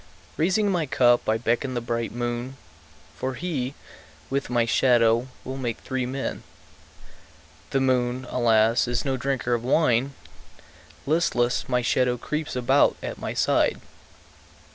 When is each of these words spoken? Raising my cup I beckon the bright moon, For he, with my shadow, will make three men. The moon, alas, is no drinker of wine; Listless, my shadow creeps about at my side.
Raising 0.35 0.71
my 0.71 0.87
cup 0.87 1.29
I 1.29 1.37
beckon 1.37 1.75
the 1.75 1.79
bright 1.79 2.11
moon, 2.11 2.57
For 3.15 3.35
he, 3.35 3.75
with 4.31 4.49
my 4.49 4.65
shadow, 4.65 5.27
will 5.43 5.57
make 5.57 5.77
three 5.77 6.07
men. 6.07 6.41
The 7.69 7.81
moon, 7.81 8.25
alas, 8.31 8.87
is 8.87 9.05
no 9.05 9.15
drinker 9.15 9.53
of 9.53 9.63
wine; 9.63 10.15
Listless, 11.05 11.69
my 11.69 11.83
shadow 11.83 12.17
creeps 12.17 12.55
about 12.55 12.95
at 13.03 13.19
my 13.19 13.35
side. 13.35 13.79